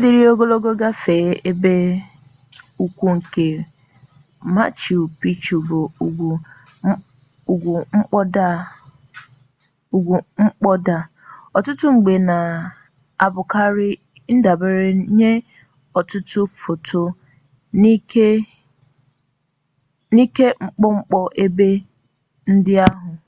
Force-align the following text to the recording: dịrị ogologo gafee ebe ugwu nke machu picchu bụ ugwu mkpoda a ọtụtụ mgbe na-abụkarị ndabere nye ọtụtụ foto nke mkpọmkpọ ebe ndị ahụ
dịrị 0.00 0.22
ogologo 0.32 0.70
gafee 0.80 1.28
ebe 1.50 1.72
ugwu 2.84 3.06
nke 3.18 3.46
machu 4.54 4.98
picchu 5.20 5.56
bụ 5.68 5.78
ugwu 6.06 7.76
mkpoda 7.98 10.88
a 11.02 11.04
ọtụtụ 11.58 11.86
mgbe 11.94 12.14
na-abụkarị 12.28 13.88
ndabere 14.36 14.88
nye 15.18 15.30
ọtụtụ 15.98 16.40
foto 16.60 17.00
nke 17.80 18.26
mkpọmkpọ 20.14 21.18
ebe 21.44 21.68
ndị 22.52 22.74
ahụ 22.86 23.10